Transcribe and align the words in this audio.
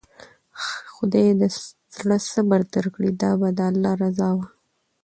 خداى 0.93 1.29
د 1.41 1.43
زړه 1.95 2.17
صبر 2.31 2.59
درکړي، 2.73 3.11
دا 3.21 3.31
به 3.39 3.49
د 3.57 3.59
الله 3.69 3.93
رضا 4.03 4.29
وه. 4.37 4.47